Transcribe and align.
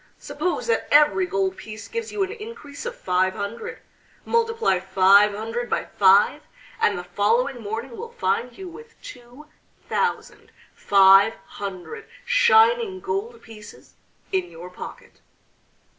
Suppose 0.17 0.65
that 0.65 0.87
every 0.89 1.27
gold 1.27 1.55
piece 1.57 1.87
gives 1.87 2.11
you 2.11 2.23
an 2.23 2.31
increase 2.31 2.87
of 2.87 2.95
five 2.95 3.33
hundred; 3.35 3.81
multiply 4.25 4.79
five 4.79 5.31
hundred 5.35 5.69
by 5.69 5.85
five, 5.85 6.41
and 6.79 6.97
the 6.97 7.03
following 7.03 7.61
morning 7.61 7.95
will 7.95 8.11
find 8.11 8.57
you 8.57 8.67
with 8.67 8.99
two 9.03 9.45
thousand 9.87 10.51
five 10.73 11.35
hundred 11.45 12.07
shining 12.25 12.99
gold 12.99 13.43
pieces 13.43 13.93
in 14.31 14.49
your 14.49 14.71
pocket." 14.71 15.21